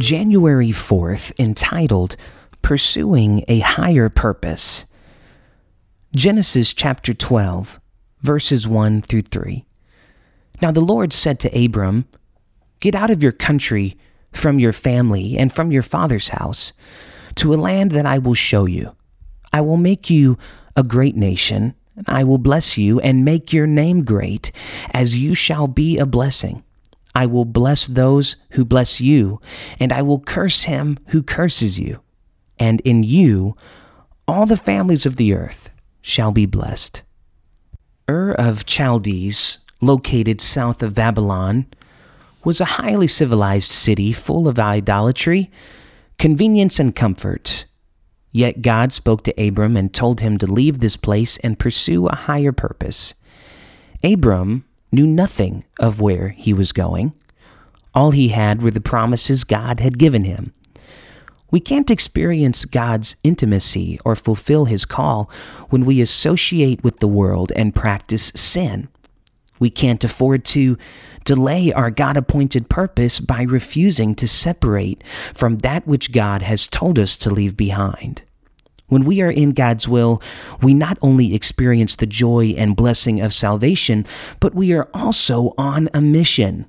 January 0.00 0.70
4th, 0.70 1.30
entitled 1.38 2.16
Pursuing 2.62 3.44
a 3.48 3.58
Higher 3.58 4.08
Purpose. 4.08 4.86
Genesis 6.16 6.72
chapter 6.72 7.12
12, 7.12 7.78
verses 8.22 8.66
1 8.66 9.02
through 9.02 9.20
3. 9.20 9.66
Now 10.62 10.72
the 10.72 10.80
Lord 10.80 11.12
said 11.12 11.38
to 11.40 11.64
Abram, 11.64 12.06
Get 12.80 12.94
out 12.94 13.10
of 13.10 13.22
your 13.22 13.32
country, 13.32 13.98
from 14.32 14.58
your 14.58 14.72
family, 14.72 15.36
and 15.36 15.52
from 15.52 15.70
your 15.70 15.82
father's 15.82 16.30
house, 16.30 16.72
to 17.34 17.52
a 17.52 17.56
land 17.56 17.90
that 17.90 18.06
I 18.06 18.16
will 18.16 18.32
show 18.32 18.64
you. 18.64 18.96
I 19.52 19.60
will 19.60 19.76
make 19.76 20.08
you 20.08 20.38
a 20.76 20.82
great 20.82 21.14
nation, 21.14 21.74
and 21.94 22.08
I 22.08 22.24
will 22.24 22.38
bless 22.38 22.78
you 22.78 23.00
and 23.00 23.22
make 23.22 23.52
your 23.52 23.66
name 23.66 24.04
great, 24.04 24.50
as 24.94 25.18
you 25.18 25.34
shall 25.34 25.66
be 25.66 25.98
a 25.98 26.06
blessing. 26.06 26.64
I 27.14 27.26
will 27.26 27.44
bless 27.44 27.86
those 27.86 28.36
who 28.50 28.64
bless 28.64 29.00
you, 29.00 29.40
and 29.78 29.92
I 29.92 30.02
will 30.02 30.20
curse 30.20 30.64
him 30.64 30.98
who 31.08 31.22
curses 31.22 31.78
you. 31.78 32.00
And 32.58 32.80
in 32.82 33.02
you 33.02 33.56
all 34.28 34.46
the 34.46 34.56
families 34.56 35.06
of 35.06 35.16
the 35.16 35.34
earth 35.34 35.70
shall 36.02 36.30
be 36.30 36.46
blessed. 36.46 37.02
Ur 38.08 38.32
of 38.32 38.64
Chaldees, 38.64 39.58
located 39.80 40.40
south 40.40 40.82
of 40.82 40.94
Babylon, 40.94 41.66
was 42.44 42.60
a 42.60 42.76
highly 42.76 43.06
civilized 43.06 43.72
city 43.72 44.12
full 44.12 44.46
of 44.46 44.58
idolatry, 44.58 45.50
convenience, 46.18 46.78
and 46.78 46.94
comfort. 46.94 47.66
Yet 48.32 48.62
God 48.62 48.92
spoke 48.92 49.24
to 49.24 49.34
Abram 49.46 49.76
and 49.76 49.92
told 49.92 50.20
him 50.20 50.38
to 50.38 50.46
leave 50.46 50.78
this 50.78 50.96
place 50.96 51.36
and 51.38 51.58
pursue 51.58 52.06
a 52.06 52.14
higher 52.14 52.52
purpose. 52.52 53.14
Abram 54.04 54.64
knew 54.92 55.06
nothing 55.06 55.64
of 55.78 56.00
where 56.00 56.30
he 56.30 56.52
was 56.52 56.72
going. 56.72 57.12
All 57.94 58.10
he 58.10 58.28
had 58.28 58.62
were 58.62 58.70
the 58.70 58.80
promises 58.80 59.44
God 59.44 59.80
had 59.80 59.98
given 59.98 60.24
him. 60.24 60.52
We 61.50 61.60
can't 61.60 61.90
experience 61.90 62.64
God's 62.64 63.16
intimacy 63.24 63.98
or 64.04 64.14
fulfill 64.14 64.66
his 64.66 64.84
call 64.84 65.30
when 65.68 65.84
we 65.84 66.00
associate 66.00 66.84
with 66.84 67.00
the 67.00 67.08
world 67.08 67.52
and 67.56 67.74
practice 67.74 68.30
sin. 68.36 68.88
We 69.58 69.68
can't 69.68 70.02
afford 70.04 70.44
to 70.46 70.78
delay 71.24 71.72
our 71.72 71.90
God 71.90 72.16
appointed 72.16 72.70
purpose 72.70 73.20
by 73.20 73.42
refusing 73.42 74.14
to 74.14 74.28
separate 74.28 75.04
from 75.34 75.58
that 75.58 75.86
which 75.86 76.12
God 76.12 76.42
has 76.42 76.66
told 76.66 76.98
us 76.98 77.16
to 77.18 77.30
leave 77.30 77.56
behind. 77.56 78.22
When 78.90 79.04
we 79.04 79.22
are 79.22 79.30
in 79.30 79.52
God's 79.52 79.88
will, 79.88 80.20
we 80.60 80.74
not 80.74 80.98
only 81.00 81.32
experience 81.32 81.94
the 81.94 82.06
joy 82.06 82.54
and 82.58 82.76
blessing 82.76 83.22
of 83.22 83.32
salvation, 83.32 84.04
but 84.40 84.54
we 84.54 84.72
are 84.72 84.88
also 84.92 85.54
on 85.56 85.88
a 85.94 86.02
mission. 86.02 86.66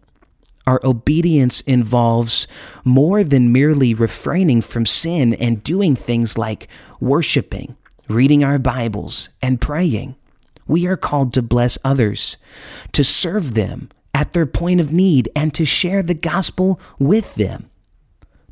Our 0.68 0.80
obedience 0.84 1.62
involves 1.62 2.48
more 2.86 3.24
than 3.24 3.52
merely 3.52 3.96
refraining 3.96 4.62
from 4.62 4.86
sin 4.86 5.34
and 5.34 5.64
doing 5.64 5.96
things 5.96 6.38
like 6.38 6.68
worshiping, 7.00 7.76
reading 8.08 8.44
our 8.44 8.60
Bibles, 8.60 9.30
and 9.42 9.60
praying. 9.60 10.16
We 10.68 10.86
are 10.86 10.98
called 10.98 11.34
to 11.34 11.42
bless 11.42 11.80
others, 11.84 12.38
to 12.92 13.04
serve 13.04 13.56
them 13.56 13.90
at 14.14 14.34
their 14.34 14.46
point 14.46 14.80
of 14.80 14.94
need, 14.94 15.28
and 15.36 15.52
to 15.56 15.66
share 15.66 16.04
the 16.04 16.14
gospel 16.14 16.80
with 17.00 17.34
them. 17.34 17.71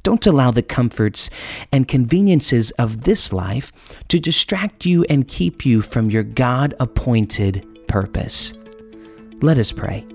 Don't 0.10 0.26
allow 0.26 0.50
the 0.50 0.64
comforts 0.64 1.30
and 1.72 1.88
conveniences 1.88 2.72
of 2.80 3.04
this 3.04 3.32
life 3.32 3.72
to 4.08 4.20
distract 4.20 4.84
you 4.84 5.04
and 5.08 5.28
keep 5.28 5.68
you 5.68 5.84
from 5.84 6.10
your 6.10 6.24
God 6.24 6.74
appointed 6.80 7.64
purpose. 7.88 8.56
Let 9.44 9.60
us 9.60 9.72
pray. 9.72 10.08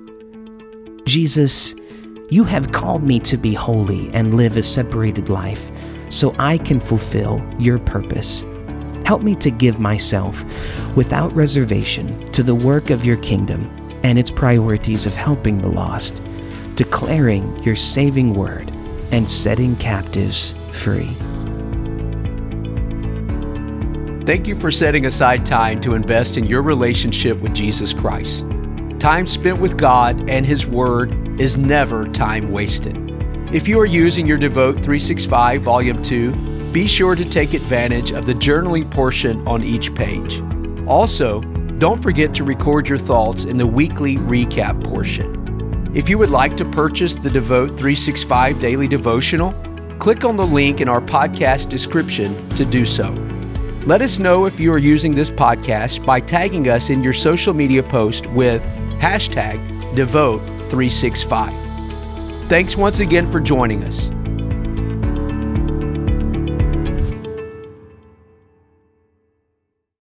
Jesus, 1.05 1.77
you 2.29 2.43
have 2.43 2.73
called 2.73 3.05
me 3.05 3.21
to 3.21 3.37
be 3.37 3.55
holy 3.55 4.11
and 4.13 4.35
live 4.35 4.57
a 4.57 4.65
separated 4.65 5.31
life 5.31 5.71
so 6.09 6.35
I 6.41 6.59
can 6.59 6.81
fulfill 6.81 7.41
your 7.57 7.79
purpose. 7.79 8.45
Help 9.07 9.23
me 9.23 9.37
to 9.37 9.51
give 9.53 9.79
myself 9.79 10.43
without 10.97 11.33
reservation 11.35 12.27
to 12.33 12.43
the 12.43 12.57
work 12.57 12.91
of 12.91 13.07
your 13.07 13.19
kingdom 13.19 13.71
and 14.03 14.19
its 14.19 14.33
priorities 14.33 15.07
of 15.07 15.15
helping 15.15 15.59
the 15.59 15.69
lost, 15.69 16.21
declaring 16.75 17.63
your 17.63 17.77
saving 17.77 18.35
word 18.35 18.73
and 19.13 19.29
setting 19.29 19.77
captives 19.77 20.55
free. 20.73 21.15
Thank 24.27 24.47
you 24.47 24.55
for 24.55 24.71
setting 24.71 25.05
aside 25.07 25.45
time 25.45 25.81
to 25.83 25.95
invest 25.95 26.39
in 26.39 26.47
your 26.47 26.63
relationship 26.63 27.41
with 27.41 27.55
Jesus 27.55 27.93
Christ. 27.93 28.45
Time 28.99 29.27
spent 29.27 29.61
with 29.61 29.77
God 29.77 30.31
and 30.31 30.47
His 30.47 30.67
Word 30.67 31.39
is 31.39 31.59
never 31.59 32.07
time 32.09 32.51
wasted. 32.51 32.97
If 33.53 33.69
you 33.69 33.79
are 33.81 33.87
using 33.87 34.27
your 34.27 34.39
Devote 34.39 34.77
365 34.77 35.61
Volume 35.61 36.03
2, 36.03 36.73
be 36.73 36.87
sure 36.87 37.15
to 37.15 37.25
take 37.29 37.53
advantage 37.53 38.13
of 38.13 38.25
the 38.25 38.33
journaling 38.33 38.91
portion 38.91 39.47
on 39.47 39.63
each 39.63 39.95
page. 39.95 40.41
Also, 40.87 41.43
don't 41.79 42.03
forget 42.03 42.35
to 42.35 42.45
record 42.45 42.89
your 42.89 42.99
thoughts 42.99 43.45
in 43.45 43.59
the 43.59 43.67
weekly 43.67 44.17
recap 44.17 44.83
portion. 44.83 45.44
If 45.95 46.09
you 46.09 46.19
would 46.19 46.31
like 46.31 46.57
to 46.57 46.65
purchase 46.65 47.15
the 47.15 47.31
Devote 47.31 47.69
365 47.69 48.59
Daily 48.59 48.89
Devotional, 48.89 49.53
click 50.01 50.25
on 50.25 50.37
the 50.37 50.45
link 50.45 50.81
in 50.81 50.89
our 50.89 51.01
podcast 51.01 51.69
description 51.69 52.35
to 52.57 52.65
do 52.65 52.85
so. 52.85 53.13
Let 53.87 54.03
us 54.03 54.19
know 54.19 54.47
if 54.47 54.59
you 54.59 54.73
are 54.73 54.79
using 54.79 55.15
this 55.15 55.31
podcast 55.31 56.05
by 56.05 56.19
tagging 56.19 56.69
us 56.69 56.91
in 56.91 57.05
your 57.05 57.13
social 57.13 57.55
media 57.55 57.81
post 57.81 58.27
with 58.27 58.61
hashtag 58.99 59.65
Devote365. 59.95 62.49
Thanks 62.49 62.77
once 62.77 62.99
again 62.99 63.31
for 63.31 63.39
joining 63.39 63.85
us. 63.85 64.11